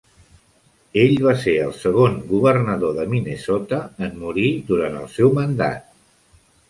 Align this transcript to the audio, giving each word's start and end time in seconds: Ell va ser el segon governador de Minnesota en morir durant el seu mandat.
Ell 1.01 1.11
va 1.25 1.33
ser 1.43 1.53
el 1.65 1.75
segon 1.81 2.17
governador 2.31 2.97
de 3.01 3.05
Minnesota 3.11 3.83
en 4.09 4.17
morir 4.23 4.47
durant 4.71 4.99
el 5.03 5.07
seu 5.19 5.31
mandat. 5.41 5.85